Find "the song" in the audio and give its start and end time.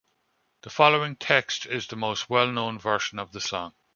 3.33-3.75